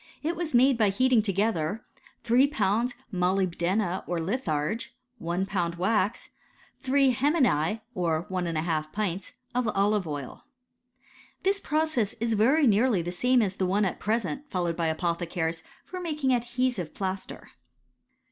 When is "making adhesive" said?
15.99-16.95